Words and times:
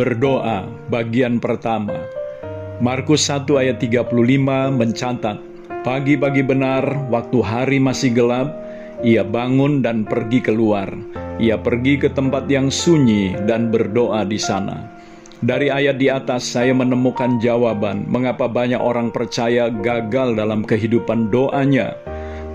Berdoa 0.00 0.64
bagian 0.88 1.44
pertama. 1.44 1.92
Markus 2.80 3.28
1 3.28 3.44
ayat 3.60 3.84
35 3.84 4.08
mencatat 4.72 5.36
Pagi-pagi 5.84 6.40
benar 6.40 6.88
waktu 7.12 7.36
hari 7.44 7.76
masih 7.76 8.16
gelap 8.16 8.48
Ia 9.04 9.20
bangun 9.28 9.84
dan 9.84 10.08
pergi 10.08 10.40
keluar. 10.40 10.88
Ia 11.36 11.60
pergi 11.60 12.00
ke 12.00 12.08
tempat 12.16 12.48
yang 12.48 12.72
sunyi 12.72 13.44
dan 13.44 13.68
berdoa 13.68 14.24
di 14.24 14.40
sana. 14.40 14.88
Dari 15.44 15.68
ayat 15.68 16.00
di 16.00 16.08
atas 16.08 16.48
saya 16.48 16.72
menemukan 16.72 17.36
jawaban 17.36 18.08
mengapa 18.08 18.48
banyak 18.48 18.80
orang 18.80 19.12
percaya 19.12 19.68
gagal 19.68 20.32
dalam 20.32 20.64
kehidupan 20.64 21.28
doanya. 21.28 21.92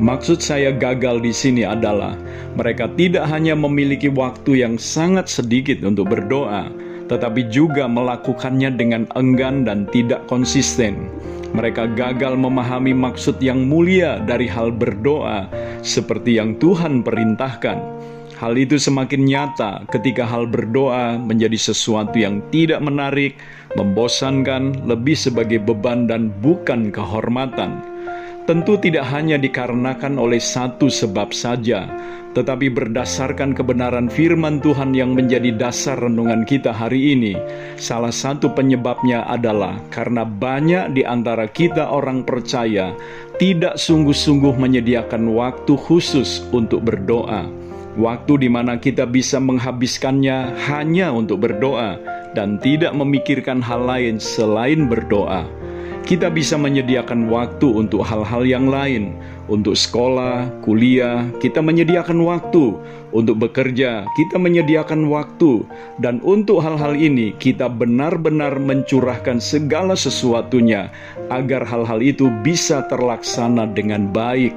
Maksud 0.01 0.41
saya 0.41 0.73
gagal 0.73 1.21
di 1.21 1.29
sini 1.29 1.61
adalah 1.61 2.17
mereka 2.57 2.89
tidak 2.97 3.29
hanya 3.29 3.53
memiliki 3.53 4.09
waktu 4.09 4.65
yang 4.65 4.81
sangat 4.81 5.29
sedikit 5.29 5.85
untuk 5.85 6.09
berdoa, 6.09 6.73
tetapi 7.05 7.49
juga 7.53 7.85
melakukannya 7.85 8.73
dengan 8.73 9.05
enggan 9.13 9.65
dan 9.65 9.85
tidak 9.93 10.25
konsisten. 10.25 11.09
Mereka 11.55 11.95
gagal 11.95 12.35
memahami 12.35 12.91
maksud 12.91 13.39
yang 13.39 13.63
mulia 13.63 14.19
dari 14.19 14.43
hal 14.49 14.75
berdoa, 14.75 15.47
seperti 15.79 16.35
yang 16.35 16.59
Tuhan 16.59 16.99
perintahkan. 16.99 17.79
Hal 18.35 18.59
itu 18.59 18.75
semakin 18.75 19.23
nyata 19.23 19.87
ketika 19.87 20.27
hal 20.27 20.43
berdoa 20.43 21.15
menjadi 21.15 21.55
sesuatu 21.55 22.19
yang 22.19 22.43
tidak 22.51 22.83
menarik, 22.83 23.39
membosankan, 23.79 24.83
lebih 24.83 25.15
sebagai 25.15 25.63
beban, 25.63 26.03
dan 26.11 26.35
bukan 26.43 26.91
kehormatan. 26.91 27.94
Tentu 28.45 28.77
tidak 28.77 29.09
hanya 29.09 29.41
dikarenakan 29.41 30.21
oleh 30.21 30.37
satu 30.37 30.85
sebab 30.85 31.33
saja, 31.33 31.89
tetapi 32.37 32.69
berdasarkan 32.69 33.57
kebenaran 33.57 34.05
firman 34.05 34.61
Tuhan 34.61 34.93
yang 34.93 35.17
menjadi 35.17 35.49
dasar 35.49 35.97
renungan 35.97 36.45
kita 36.45 36.69
hari 36.69 37.17
ini. 37.17 37.33
Salah 37.81 38.13
satu 38.13 38.53
penyebabnya 38.53 39.25
adalah 39.25 39.81
karena 39.89 40.21
banyak 40.21 40.93
di 40.93 41.01
antara 41.01 41.49
kita 41.49 41.89
orang 41.89 42.21
percaya 42.21 42.93
tidak 43.41 43.81
sungguh-sungguh 43.81 44.53
menyediakan 44.61 45.25
waktu 45.33 45.73
khusus 45.73 46.45
untuk 46.53 46.85
berdoa. 46.85 47.49
Waktu 47.97 48.45
di 48.45 48.49
mana 48.53 48.77
kita 48.77 49.09
bisa 49.09 49.41
menghabiskannya 49.41 50.53
hanya 50.69 51.09
untuk 51.09 51.49
berdoa 51.49 51.97
dan 52.37 52.61
tidak 52.61 52.93
memikirkan 52.93 53.57
hal 53.57 53.89
lain 53.89 54.21
selain 54.21 54.85
berdoa 54.85 55.64
kita 56.05 56.29
bisa 56.29 56.53
menyediakan 56.53 57.33
waktu 57.33 57.65
untuk 57.65 58.05
hal-hal 58.05 58.45
yang 58.45 58.69
lain, 58.69 59.17
untuk 59.49 59.73
sekolah, 59.73 60.45
kuliah, 60.61 61.25
kita 61.41 61.65
menyediakan 61.65 62.21
waktu, 62.21 62.77
untuk 63.09 63.41
bekerja, 63.41 64.05
kita 64.13 64.37
menyediakan 64.37 65.09
waktu, 65.09 65.65
dan 65.97 66.21
untuk 66.21 66.61
hal-hal 66.61 66.93
ini 66.93 67.33
kita 67.41 67.65
benar-benar 67.65 68.53
mencurahkan 68.61 69.41
segala 69.41 69.97
sesuatunya 69.97 70.93
agar 71.33 71.65
hal-hal 71.65 71.97
itu 72.05 72.29
bisa 72.45 72.85
terlaksana 72.85 73.65
dengan 73.73 74.13
baik. 74.13 74.53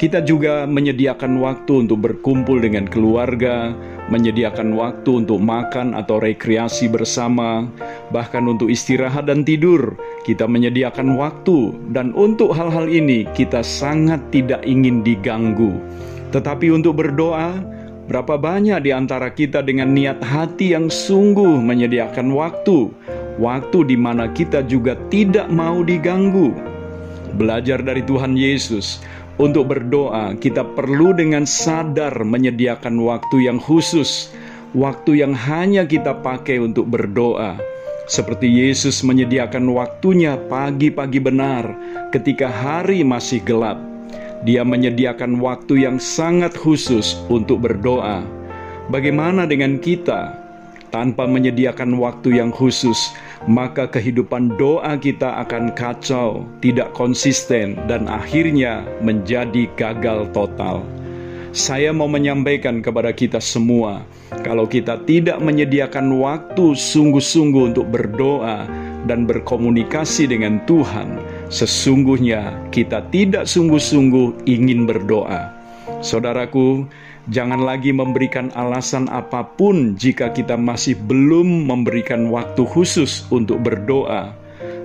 Kita 0.00 0.24
juga 0.24 0.64
menyediakan 0.64 1.44
waktu 1.44 1.84
untuk 1.84 2.00
berkumpul 2.08 2.56
dengan 2.56 2.88
keluarga, 2.88 3.76
menyediakan 4.08 4.72
waktu 4.72 5.20
untuk 5.20 5.44
makan 5.44 5.92
atau 5.92 6.16
rekreasi 6.16 6.88
bersama, 6.88 7.68
bahkan 8.08 8.48
untuk 8.48 8.72
istirahat 8.72 9.28
dan 9.28 9.44
tidur. 9.44 10.00
Kita 10.24 10.48
menyediakan 10.48 11.20
waktu, 11.20 11.76
dan 11.92 12.16
untuk 12.16 12.56
hal-hal 12.56 12.88
ini 12.88 13.28
kita 13.36 13.60
sangat 13.60 14.24
tidak 14.32 14.64
ingin 14.64 15.04
diganggu. 15.04 15.76
Tetapi 16.32 16.72
untuk 16.72 17.04
berdoa, 17.04 17.60
berapa 18.08 18.40
banyak 18.40 18.80
di 18.80 18.96
antara 18.96 19.28
kita 19.28 19.60
dengan 19.60 19.92
niat 19.92 20.24
hati 20.24 20.72
yang 20.72 20.88
sungguh 20.88 21.60
menyediakan 21.60 22.32
waktu, 22.32 22.88
waktu 23.36 23.78
di 23.84 24.00
mana 24.00 24.32
kita 24.32 24.64
juga 24.64 24.96
tidak 25.12 25.52
mau 25.52 25.84
diganggu. 25.84 26.69
Belajar 27.34 27.82
dari 27.82 28.02
Tuhan 28.02 28.34
Yesus, 28.34 29.02
untuk 29.40 29.72
berdoa, 29.72 30.36
kita 30.36 30.66
perlu 30.76 31.16
dengan 31.16 31.48
sadar 31.48 32.12
menyediakan 32.26 33.00
waktu 33.00 33.48
yang 33.48 33.56
khusus, 33.56 34.28
waktu 34.76 35.24
yang 35.24 35.32
hanya 35.32 35.88
kita 35.88 36.12
pakai 36.20 36.60
untuk 36.60 36.92
berdoa. 36.92 37.56
Seperti 38.10 38.50
Yesus 38.50 39.06
menyediakan 39.06 39.70
waktunya 39.70 40.34
pagi-pagi 40.34 41.22
benar 41.22 41.62
ketika 42.10 42.50
hari 42.50 43.06
masih 43.06 43.40
gelap. 43.46 43.78
Dia 44.42 44.66
menyediakan 44.66 45.38
waktu 45.38 45.86
yang 45.86 45.96
sangat 45.96 46.56
khusus 46.56 47.16
untuk 47.30 47.64
berdoa. 47.64 48.24
Bagaimana 48.90 49.46
dengan 49.46 49.78
kita? 49.78 50.39
Tanpa 50.90 51.22
menyediakan 51.22 52.02
waktu 52.02 52.42
yang 52.42 52.50
khusus, 52.50 52.98
maka 53.46 53.86
kehidupan 53.86 54.58
doa 54.58 54.98
kita 54.98 55.38
akan 55.46 55.70
kacau, 55.78 56.42
tidak 56.58 56.90
konsisten, 56.98 57.78
dan 57.86 58.10
akhirnya 58.10 58.82
menjadi 58.98 59.70
gagal 59.78 60.26
total. 60.34 60.82
Saya 61.54 61.94
mau 61.94 62.10
menyampaikan 62.10 62.82
kepada 62.82 63.14
kita 63.14 63.38
semua, 63.38 64.02
kalau 64.42 64.66
kita 64.66 64.98
tidak 65.06 65.38
menyediakan 65.38 66.10
waktu 66.18 66.74
sungguh-sungguh 66.74 67.74
untuk 67.74 67.86
berdoa 67.90 68.66
dan 69.06 69.30
berkomunikasi 69.30 70.26
dengan 70.26 70.58
Tuhan, 70.66 71.22
sesungguhnya 71.54 72.54
kita 72.74 73.06
tidak 73.14 73.46
sungguh-sungguh 73.46 74.46
ingin 74.46 74.90
berdoa. 74.90 75.59
Saudaraku, 75.98 76.86
jangan 77.34 77.66
lagi 77.66 77.90
memberikan 77.90 78.54
alasan 78.54 79.10
apa 79.10 79.42
pun 79.42 79.98
jika 79.98 80.30
kita 80.30 80.54
masih 80.54 80.94
belum 80.94 81.66
memberikan 81.66 82.30
waktu 82.30 82.62
khusus 82.62 83.26
untuk 83.34 83.58
berdoa. 83.66 84.30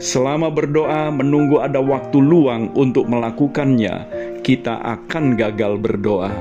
Selama 0.01 0.49
berdoa 0.49 1.13
menunggu 1.13 1.61
ada 1.61 1.77
waktu 1.79 2.17
luang 2.17 2.73
untuk 2.73 3.05
melakukannya, 3.05 4.09
kita 4.41 4.81
akan 4.81 5.37
gagal 5.37 5.77
berdoa. 5.77 6.33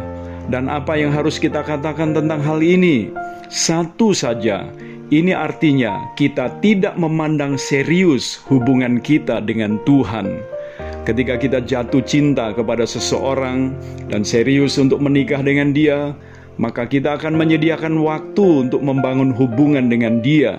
Dan 0.49 0.73
apa 0.73 0.97
yang 0.97 1.13
harus 1.13 1.37
kita 1.37 1.61
katakan 1.61 2.17
tentang 2.17 2.41
hal 2.41 2.61
ini? 2.61 3.13
Satu 3.53 4.17
saja, 4.17 4.67
ini 5.13 5.37
artinya 5.37 6.11
kita 6.19 6.49
tidak 6.65 6.97
memandang 6.97 7.61
serius 7.61 8.41
hubungan 8.49 8.99
kita 8.99 9.39
dengan 9.45 9.79
Tuhan 9.85 10.55
ketika 11.05 11.37
kita 11.37 11.61
jatuh 11.61 12.01
cinta 12.03 12.51
kepada 12.57 12.89
seseorang 12.89 13.77
dan 14.09 14.25
serius 14.25 14.81
untuk 14.81 14.99
menikah 15.05 15.45
dengan 15.45 15.71
dia, 15.77 16.17
maka 16.57 16.89
kita 16.89 17.21
akan 17.21 17.37
menyediakan 17.37 18.01
waktu 18.01 18.69
untuk 18.69 18.81
membangun 18.81 19.31
hubungan 19.37 19.87
dengan 19.93 20.25
dia. 20.25 20.57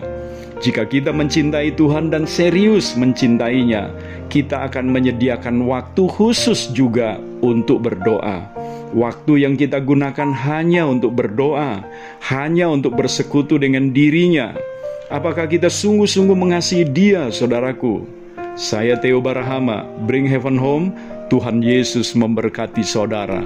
Jika 0.63 0.87
kita 0.87 1.11
mencintai 1.11 1.75
Tuhan 1.75 2.07
dan 2.15 2.23
serius 2.23 2.95
mencintainya, 2.95 3.91
kita 4.31 4.71
akan 4.71 4.87
menyediakan 4.87 5.67
waktu 5.67 6.07
khusus 6.07 6.71
juga 6.71 7.19
untuk 7.43 7.83
berdoa. 7.83 8.47
Waktu 8.95 9.43
yang 9.43 9.59
kita 9.59 9.83
gunakan 9.83 10.31
hanya 10.31 10.87
untuk 10.87 11.11
berdoa, 11.19 11.83
hanya 12.31 12.71
untuk 12.71 12.95
bersekutu 12.95 13.59
dengan 13.59 13.91
dirinya. 13.91 14.55
Apakah 15.11 15.51
kita 15.51 15.67
sungguh-sungguh 15.67 16.33
mengasihi 16.33 16.87
Dia, 16.87 17.27
saudaraku? 17.27 18.24
Saya 18.55 18.95
Theo 18.95 19.19
Barahama, 19.19 19.83
Bring 20.07 20.31
Heaven 20.31 20.55
Home, 20.55 20.95
Tuhan 21.27 21.59
Yesus 21.59 22.15
memberkati 22.15 22.87
saudara. 22.87 23.43